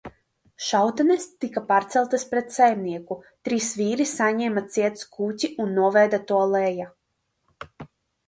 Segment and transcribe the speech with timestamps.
[0.67, 3.17] Šautenes tika paceltas pret saimnieku,
[3.49, 6.89] trīs vīri saņēma ciet skuķi un noveda to lejā.